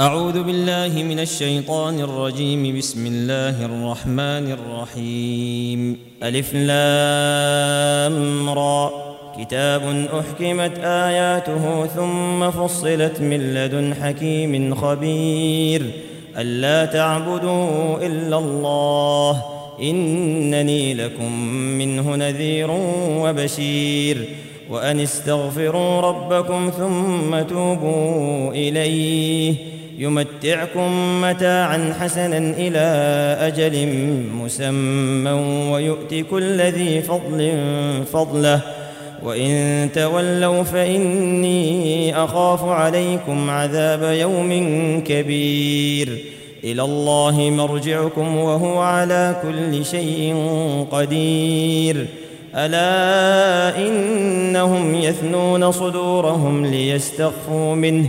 [0.00, 2.78] أعوذ بالله من الشيطان الرجيم.
[2.78, 5.96] بسم الله الرحمن الرحيم.
[6.22, 8.90] ألف لام را.
[9.38, 15.90] كتاب أحكمت آياته ثم فصلت من لدن حكيم خبير.
[16.38, 19.42] ألا تعبدوا إلا الله.
[19.82, 21.32] إنني لكم
[21.78, 22.70] منه نذير
[23.08, 24.28] وبشير.
[24.70, 29.73] وأن استغفروا ربكم ثم توبوا إليه.
[29.98, 32.78] يمتعكم متاعا حسنا إلى
[33.40, 33.88] أجل
[34.34, 35.30] مسمى
[35.72, 37.52] ويؤت كل ذي فضل
[38.12, 38.60] فضله.
[39.22, 44.50] وإن تولوا فإني أخاف عليكم عذاب يوم
[45.06, 46.18] كبير.
[46.64, 50.36] إلى الله مرجعكم وهو على كل شيء
[50.90, 52.06] قدير.
[52.54, 58.08] ألا إنهم يثنون صدورهم ليستخفوا منه؟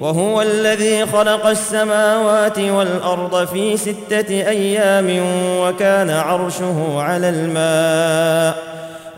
[0.00, 5.22] وهو الذي خلق السماوات والأرض في ستة أيام
[5.60, 8.70] وكان عرشه على الماء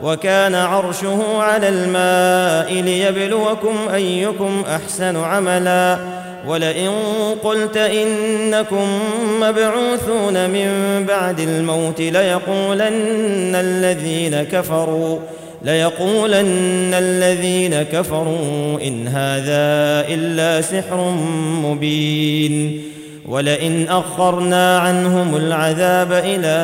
[0.03, 5.99] وكان عرشه على الماء ليبلوكم أيكم أحسن عملا
[6.47, 6.91] ولئن
[7.45, 8.87] قلت إنكم
[9.41, 10.69] مبعوثون من
[11.09, 15.19] بعد الموت ليقولن الذين كفروا
[15.65, 21.11] ليقولن الذين كفروا إن هذا إلا سحر
[21.63, 22.83] مبين
[23.29, 26.57] ولئن أخرنا عنهم العذاب إلى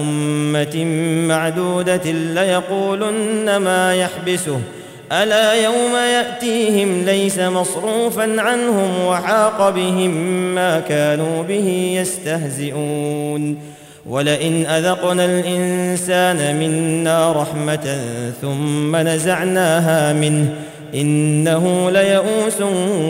[0.00, 0.84] أمة
[1.28, 4.60] معدودة ليقولن ما يحبسه.
[5.12, 10.10] ألا يوم يأتيهم ليس مصروفا عنهم وحاق بهم
[10.54, 13.73] ما كانوا به يستهزئون.
[14.08, 17.98] ولئن أذقنا الإنسان منا رحمة
[18.42, 20.48] ثم نزعناها منه
[20.94, 22.62] إنه ليئوس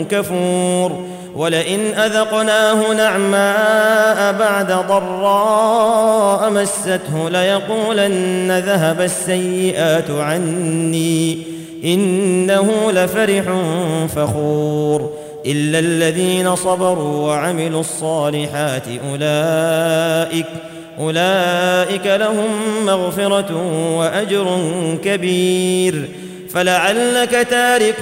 [0.09, 11.37] كفور ولئن أذقناه نعماء بعد ضراء مسته ليقولن ذهب السيئات عني
[11.83, 13.43] إنه لفرح
[14.15, 15.09] فخور
[15.45, 20.45] إلا الذين صبروا وعملوا الصالحات أولئك
[20.99, 22.49] أولئك لهم
[22.85, 23.55] مغفرة
[23.97, 24.59] وأجر
[25.03, 26.09] كبير.
[26.55, 27.99] فلعلك تارك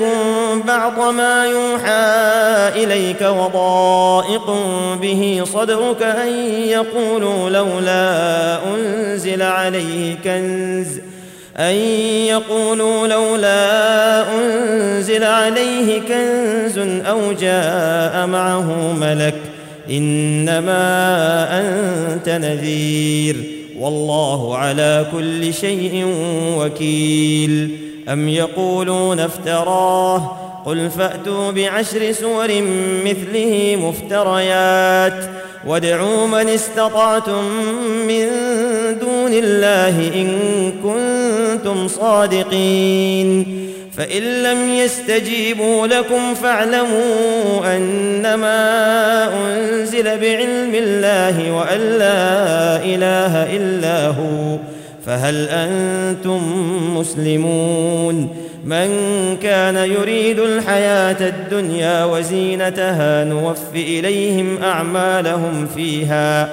[0.67, 4.55] بعض ما يوحى إليك وضائق
[5.01, 6.27] به صدرك أن
[6.67, 10.87] يقولوا لولا أنزل عليه كنز
[11.59, 11.73] أن
[12.27, 16.77] يقولوا لولا أنزل عليه كنز
[17.07, 19.52] أو جاء معه ملك ۖ.
[19.89, 20.79] إنما
[21.59, 23.35] أنت نذير
[23.79, 26.05] والله على كل شيء
[26.57, 27.77] وكيل
[28.09, 32.47] أم يقولون افتراه قل فأتوا بعشر سور
[33.05, 35.25] مثله مفتريات
[35.67, 37.43] وادعوا من استطعتم
[38.07, 38.27] من
[39.01, 40.37] دون الله إن
[40.83, 43.45] كنتم صادقين
[43.97, 48.59] فإن لم يستجيبوا لكم فاعلموا أنما
[49.33, 54.57] أنزل بعلم الله وأن لا إله إلا هو
[55.05, 56.41] فهل أنتم
[56.97, 58.89] مسلمون؟ من
[59.41, 66.49] كان يريد الحياة الدنيا وزينتها نوف إليهم أعمالهم فيها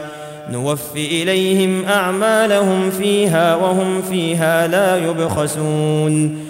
[0.52, 6.49] نوف إليهم أعمالهم فيها وهم فيها لا يبخسون.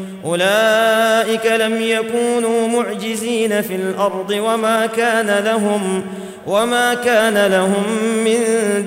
[0.25, 6.03] أولئك لم يكونوا معجزين في الأرض وما كان لهم
[6.47, 7.83] وما كان لهم
[8.25, 8.37] من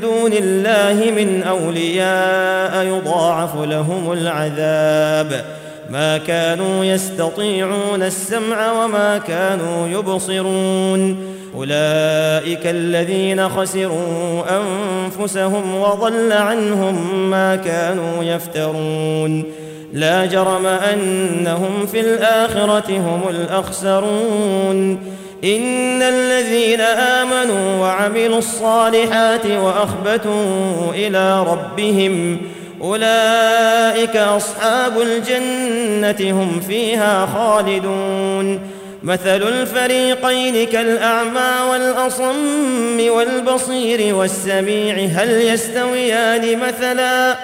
[0.00, 5.44] دون الله من أولياء يضاعف لهم العذاب.
[5.90, 11.34] ما كانوا يستطيعون السمع وما كانوا يبصرون.
[11.54, 19.63] أولئك الذين خسروا أنفسهم وضل عنهم ما كانوا يفترون.
[19.94, 24.98] لا جرم أنهم في الآخرة هم الأخسرون.
[25.44, 32.40] إن الذين آمنوا وعملوا الصالحات وأخبتوا إلى ربهم
[32.80, 38.60] أولئك أصحاب الجنة هم فيها خالدون.
[39.02, 47.36] مثل الفريقين كالأعمى والأصم والبصير والسميع هل يستويان مثلا؟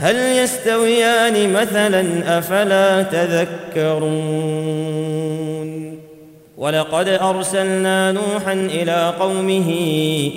[0.00, 4.70] هل يستويان مثلا أفلا تذكرون؟
[6.56, 9.70] ولقد أرسلنا نوحا إلى قومه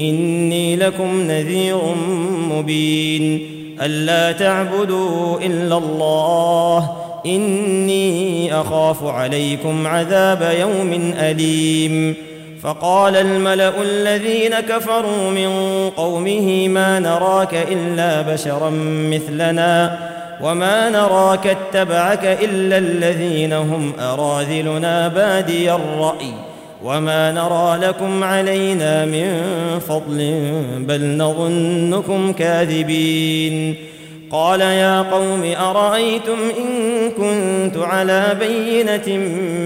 [0.02, 1.80] إني لكم نذير
[2.50, 3.50] مبين
[3.82, 6.96] ألا تعبدوا إلا الله
[7.26, 12.16] إني أخاف عليكم عذاب يوم أليم
[12.64, 15.50] فقال الملأ الذين كفروا من
[15.90, 18.70] قومه ما نراك إلا بشرا
[19.12, 20.00] مثلنا
[20.42, 26.34] وما نراك اتبعك إلا الذين هم أراذلنا بادي الرأي
[26.84, 29.40] وما نرى لكم علينا من
[29.88, 33.76] فضل بل نظنكم كاذبين
[34.32, 39.18] قال يا قوم أرأيتم إن كنت على بينة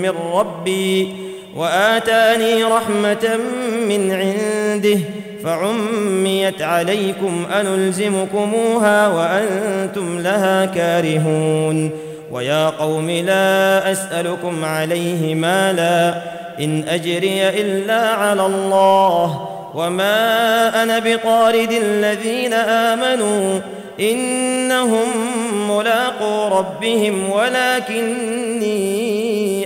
[0.01, 1.26] من ربي
[1.57, 3.39] وآتاني رحمة
[3.87, 4.99] من عنده
[5.43, 11.91] فعميت عليكم أنلزمكموها وأنتم لها كارهون
[12.31, 16.21] ويا قوم لا أسألكم عليه مالا
[16.59, 23.59] إن أجري إلا على الله وما أنا بطارد الذين آمنوا
[23.99, 25.07] إنهم
[25.69, 29.16] ملاقو ربهم ولكني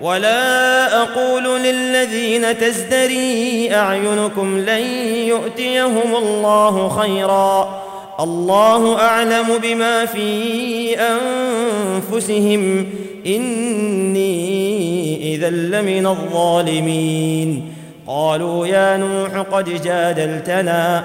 [0.00, 4.82] ولا أقول للذين تزدري أعينكم لن
[5.26, 7.82] يؤتيهم الله خيرا.
[8.20, 12.86] الله أعلم بما في أنفسهم.
[13.26, 14.30] إني
[15.34, 17.74] إذا لمن الظالمين.
[18.06, 21.04] قالوا يا نوح قد جادلتنا.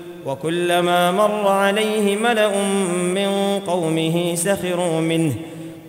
[0.25, 2.51] وكلما مر عليه ملأ
[3.03, 5.33] من قومه سخروا منه.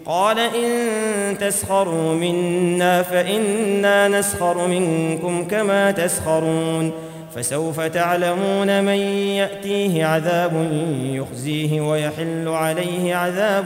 [0.07, 6.93] قال إن تسخروا منا فإنا نسخر منكم كما تسخرون.
[7.35, 8.99] فسوف تعلمون من
[9.39, 10.69] يأتيه عذاب
[11.03, 13.65] يخزيه ويحل عليه عذاب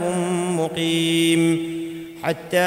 [0.50, 1.76] مقيم.
[2.22, 2.58] حتى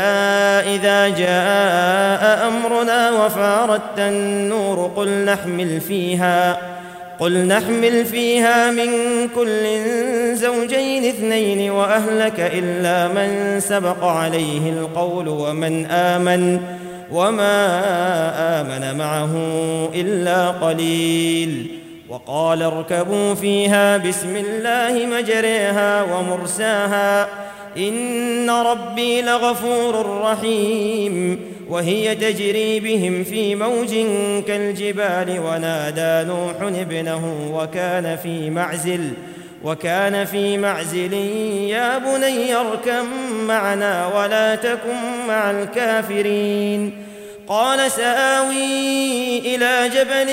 [0.75, 6.78] إذا جاء أمرنا وفارت النور قل نحمل فيها.
[7.19, 8.87] قل نحمل فيها من
[9.35, 9.65] كل
[10.35, 16.59] زوجين اثنين وأهلك إلا من سبق عليه القول ومن آمن
[17.11, 17.81] وما
[18.61, 19.31] آمن معه
[19.95, 27.27] إلا قليل وقال اركبوا فيها بسم الله مجريها ومرساها
[27.77, 33.89] إن ربي لغفور رحيم وهي تجري بهم في موج
[34.47, 39.11] كالجبال ونادى نوح ابنه وكان في معزل
[39.63, 43.05] وكان في معزل يا بني اركم
[43.47, 46.93] معنا ولا تكن مع الكافرين
[47.47, 50.29] قال سآوي إلى جبل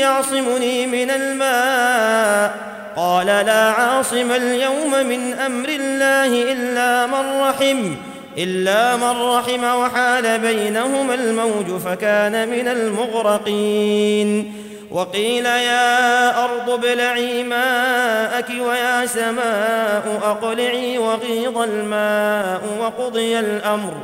[0.00, 7.94] يعصمني من الماء قال لا عاصم اليوم من أمر الله إلا من رحم
[8.38, 14.52] إلا من رحم وحال بينهما الموج فكان من المغرقين.
[14.90, 23.94] وقيل يا أرض ابلعي ماءك ويا سماء أقلعي وغيض الماء وقضي الأمر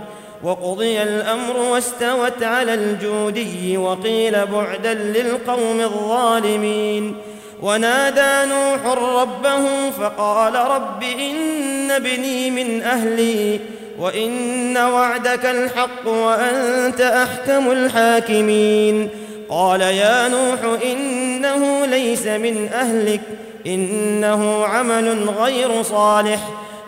[0.43, 7.17] وقضي الأمر واستوت على الجودي وقيل بعدا للقوم الظالمين.
[7.63, 13.61] ونادى نوح ربه فقال رب إن ابني من أهلي
[13.99, 19.09] وإن وعدك الحق وأنت أحكم الحاكمين.
[19.49, 23.21] قال يا نوح إنه ليس من أهلك
[23.67, 26.41] إنه عمل غير صالح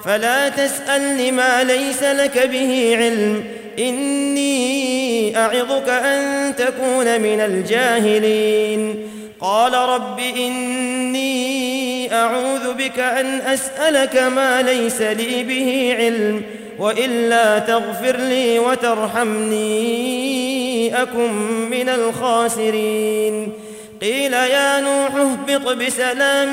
[0.04, 3.44] فلا تسأل لما ليس لك به علم
[3.78, 9.09] إني أعظك أن تكون من الجاهلين.
[9.40, 16.42] قال رب إني أعوذ بك أن أسألك ما ليس لي به علم
[16.78, 19.62] وإلا تغفر لي وترحمني
[21.02, 21.32] أكن
[21.70, 23.52] من الخاسرين.
[24.02, 26.52] قيل يا نوح اهبط بسلام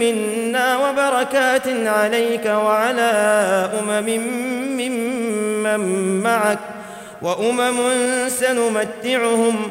[0.00, 3.10] منا وبركات عليك وعلى
[3.80, 4.20] أمم
[4.76, 5.80] ممن
[6.22, 6.58] معك
[7.22, 7.78] وأمم
[8.28, 9.70] سنمتعهم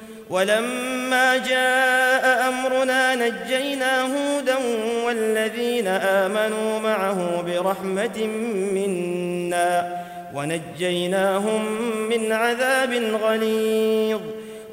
[0.31, 4.57] ولما جاء أمرنا نجينا هودا
[5.05, 8.27] والذين آمنوا معه برحمة
[8.73, 9.97] منا
[10.35, 11.61] ونجيناهم
[12.09, 14.19] من عذاب غليظ.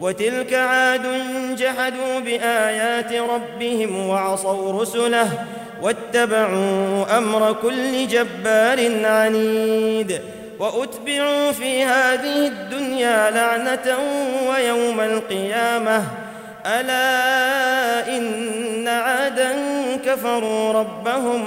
[0.01, 1.03] وتلك عاد
[1.57, 5.47] جحدوا بآيات ربهم وعصوا رسله
[5.83, 10.21] واتبعوا أمر كل جبار عنيد.
[10.61, 13.99] وأتبعوا في هذه الدنيا لعنة
[14.51, 16.05] ويوم القيامة.
[16.67, 19.53] ألا إن عادا
[20.07, 21.45] كفروا ربهم.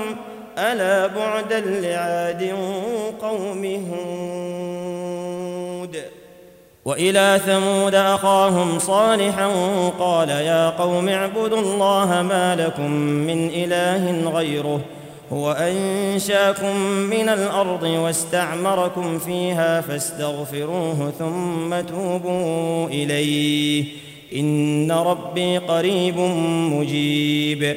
[0.58, 2.56] ألا بعدا لعاد
[3.22, 3.66] قوم
[5.82, 6.02] هود.
[6.86, 9.48] وإلى ثمود أخاهم صالحا
[10.00, 14.82] قال يا قوم اعبدوا الله ما لكم من إله غيره.
[15.34, 23.86] هو انشاكم من الأرض واستعمركم فيها فاستغفروه ثم توبوا إليه.
[24.36, 26.18] إن ربي قريب
[26.72, 27.76] مجيب.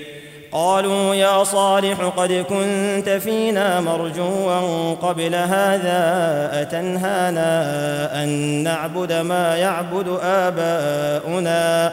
[0.53, 8.29] قالوا يا صالح قد كنت فينا مرجوا قبل هذا أتنهانا أن
[8.63, 11.93] نعبد ما يعبد آباؤنا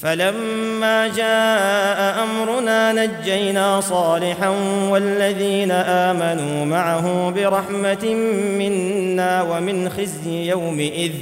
[0.00, 4.48] فلما جاء أمرنا نجينا صالحا
[4.88, 8.14] والذين آمنوا معه برحمة
[8.58, 11.12] منا ومن خزي يومئذ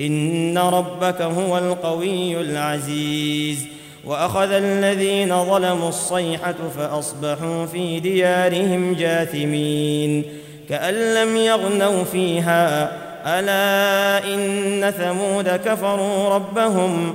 [0.00, 3.66] إن ربك هو القوي العزيز
[4.04, 10.24] وأخذ الذين ظلموا الصيحة فأصبحوا في ديارهم جاثمين
[10.68, 12.92] كأن لم يغنوا فيها
[13.26, 17.14] ألا إن ثمود كفروا ربهم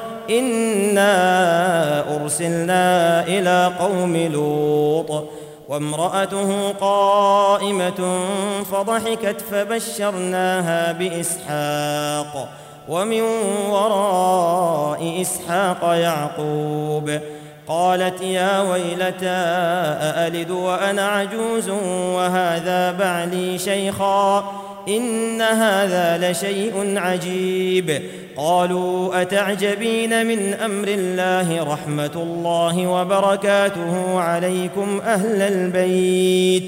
[0.39, 5.27] انا ارسلنا إلى قوم لوط
[5.69, 8.25] وامراته قائمه
[8.71, 12.49] فضحكت فبشرناها باسحاق
[12.89, 13.21] ومن
[13.69, 17.19] وراء اسحاق يعقوب
[17.67, 21.69] قالت يا ويلتى أألد وأنا عجوز
[22.15, 24.43] وهذا بعلي شيخا
[24.87, 28.01] إن هذا لشيء عجيب.
[28.37, 36.63] قالوا أتعجبين من أمر الله رحمة الله وبركاته عليكم أهل البيت.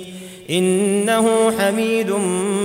[0.49, 2.11] إنه حميد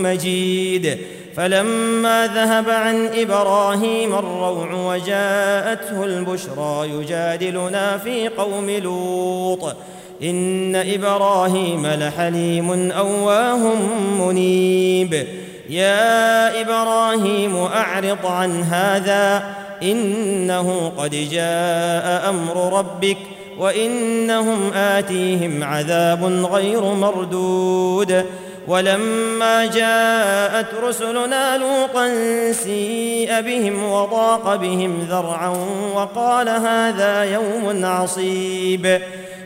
[0.03, 0.99] مجيد.
[1.37, 9.77] فلما ذهب عن إبراهيم الروع وجاءته البشرى يجادلنا في قوم لوط.
[10.23, 13.75] إن إبراهيم لحليم أواه
[14.19, 15.27] منيب.
[15.71, 19.43] يا إبراهيم أعرض عن هذا
[19.83, 23.17] إنه قد جاء أمر ربك
[23.59, 28.25] وإنهم آتيهم عذاب غير مردود.
[28.69, 32.09] ولما جاءت رسلنا لوطا
[32.53, 35.57] سيء بهم وضاق بهم ذرعا
[35.95, 39.01] وقال هذا يوم عصيب.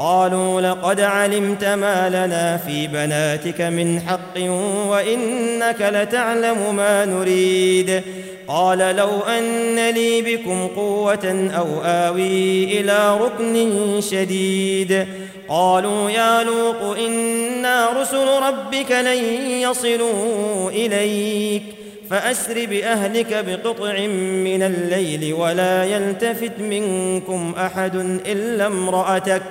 [0.00, 4.42] قالوا لقد علمت ما لنا في بناتك من حق
[4.88, 8.02] وإنك لتعلم ما نريد.
[8.48, 15.06] قال لو أن لي بكم قوة أو آوي إلى ركن شديد.
[15.48, 19.24] قالوا يا لوط إنا رسل ربك لن
[19.60, 21.62] يصلوا إليك.
[22.10, 24.06] فأسر بأهلك بقطع
[24.44, 29.42] من الليل ولا يلتفت منكم أحد إلا امرأتك.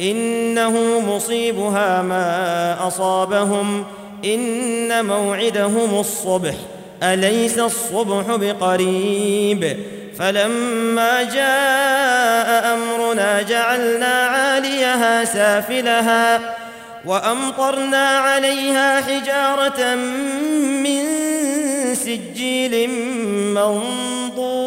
[0.00, 3.84] إنه مصيبها ما أصابهم.
[4.24, 6.54] إن موعدهم الصبح.
[7.02, 9.76] أليس الصبح بقريب؟
[10.18, 16.56] فلما جاء أمرنا جعلنا عاليها سافلها
[17.04, 19.94] وأمطرنا عليها حجارة
[20.84, 21.04] من
[21.94, 22.90] سجيل
[23.54, 24.66] منضود.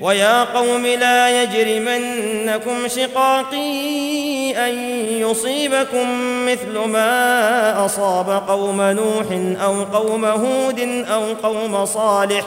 [0.00, 4.74] ويا قوم لا يجرمنكم شقاقي أن
[5.08, 6.06] يصيبكم
[6.46, 9.26] مثل ما أصاب قوم نوح
[9.64, 10.80] أو قوم هود
[11.10, 12.46] أو قوم صالح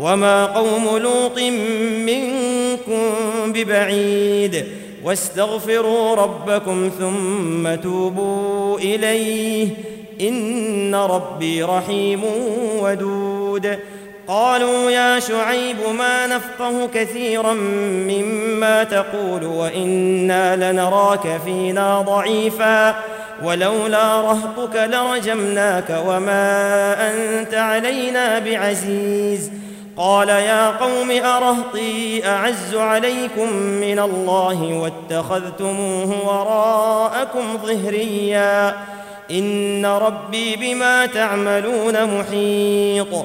[0.00, 1.38] وما قوم لوط
[2.06, 3.02] منكم
[3.52, 4.64] ببعيد
[5.04, 9.68] واستغفروا ربكم ثم توبوا إليه
[10.20, 12.24] إن ربي رحيم
[12.80, 13.78] ودود
[14.28, 17.52] قالوا يا شعيب ما نفقه كثيرا
[18.08, 22.94] مما تقول وإنا لنراك فينا ضعيفا
[23.42, 29.50] ولولا رهطك لرجمناك وما أنت علينا بعزيز
[29.96, 38.76] قال يا قوم أرهطي أعز عليكم من الله واتخذتموه وراءكم ظهريا
[39.30, 43.24] إن ربي بما تعملون محيط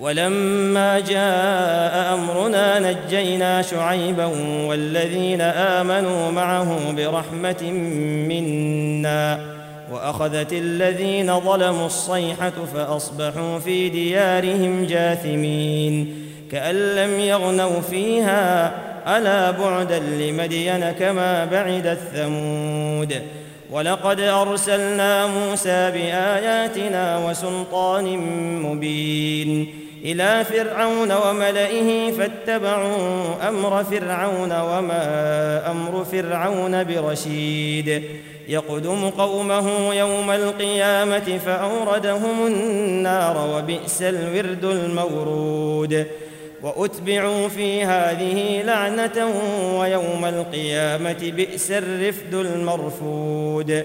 [0.00, 4.24] ولما جاء أمرنا نجينا شعيبا
[4.66, 7.70] والذين آمنوا معه برحمة
[8.28, 9.40] منا
[9.92, 16.14] وأخذت الذين ظلموا الصيحة فأصبحوا في ديارهم جاثمين
[16.52, 18.72] كأن لم يغنوا فيها
[19.18, 23.22] ألا بعدا لمدين كما بعدت ثمود
[23.70, 28.18] ولقد أرسلنا موسى بآياتنا وسلطان
[28.62, 38.02] مبين إلى فرعون وملئه فاتبعوا أمر فرعون وما أمر فرعون برشيد.
[38.48, 46.06] يقدم قومه يوم القيامة فأوردهم النار وبئس الورد المورود.
[46.62, 49.26] وأتبعوا في هذه لعنة
[49.78, 53.84] ويوم القيامة بئس الرفد المرفود.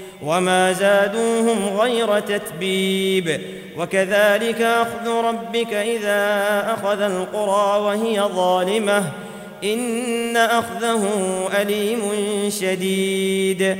[0.25, 3.41] وما زادوهم غير تتبيب.
[3.77, 9.03] وكذلك أخذ ربك إذا أخذ القرى وهي ظالمة.
[9.63, 11.09] إن أخذه
[11.61, 12.01] أليم
[12.49, 13.77] شديد.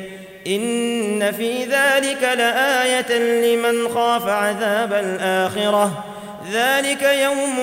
[0.47, 6.05] إن في ذلك لآية لمن خاف عذاب الآخرة.
[6.53, 7.59] ذلك يوم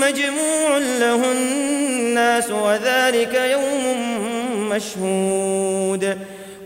[0.00, 3.96] مجموع له الناس وذلك يوم
[4.68, 6.18] مشهود.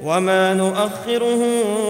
[0.04, 1.44] وما نؤخره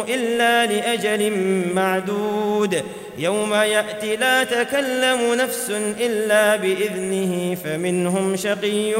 [0.09, 1.33] الا لاجل
[1.75, 2.83] معدود
[3.19, 8.95] يوم ياتي لا تكلم نفس الا باذنه فمنهم شقي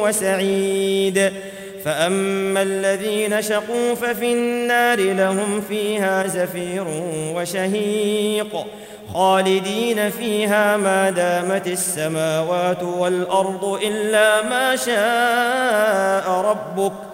[0.00, 1.32] وسعيد
[1.84, 6.84] فاما الذين شقوا ففي النار لهم فيها زفير
[7.34, 8.66] وشهيق
[9.14, 17.13] خالدين فيها ما دامت السماوات والارض الا ما شاء ربك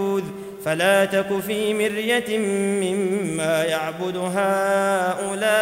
[0.65, 5.61] فلا تك في مرية مما يعبد هؤلاء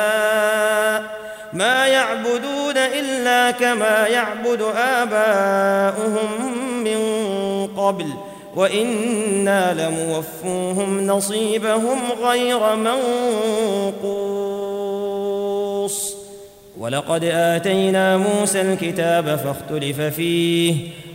[1.53, 6.99] ما يعبدون إلا كما يعبد آباؤهم من
[7.77, 8.05] قبل
[8.55, 14.49] وإنا لموفوهم نصيبهم غير منقوص.
[16.77, 20.75] ولقد آتينا موسى الكتاب فاختلف فيه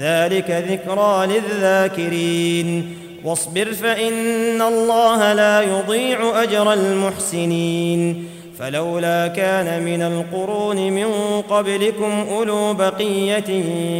[0.00, 2.96] ذلك ذكرى للذاكرين.
[3.24, 8.28] واصبر فإن الله لا يضيع أجر المحسنين.
[8.58, 11.06] فلولا كان من القرون من
[11.50, 13.50] قبلكم أولو بقية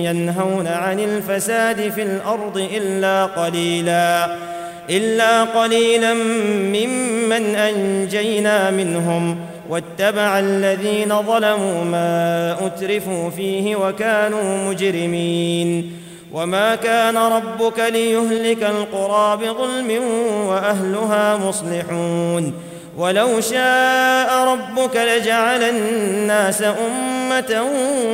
[0.09, 4.37] ينهون عن الفساد في الأرض إلا قليلا
[4.90, 9.37] إلا قليلا ممن أنجينا منهم.
[9.69, 15.93] واتبع الذين ظلموا ما أترفوا فيه وكانوا مجرمين
[16.33, 20.03] وما كان ربك ليهلك القرى بظلم
[20.47, 22.55] وأهلها مصلحون
[22.97, 27.63] ولو شاء ربك لجعل الناس أمة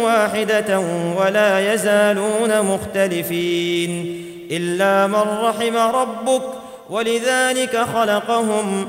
[0.05, 0.79] واحدة
[1.19, 6.43] ولا يزالون مختلفين إلا من رحم ربك
[6.91, 8.89] ولذلك خلقهم